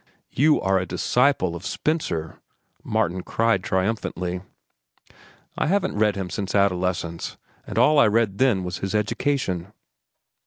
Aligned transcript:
"You 0.31 0.59
are 0.59 0.79
a 0.79 0.87
disciple 0.87 1.55
of 1.55 1.63
Spencer!" 1.63 2.39
Martin 2.83 3.21
cried 3.21 3.63
triumphantly. 3.63 4.41
"I 5.55 5.67
haven't 5.67 5.95
read 5.95 6.15
him 6.15 6.31
since 6.31 6.55
adolescence, 6.55 7.37
and 7.67 7.77
all 7.77 7.99
I 7.99 8.07
read 8.07 8.39
then 8.39 8.63
was 8.63 8.79
his 8.79 8.95
'Education. 8.95 9.71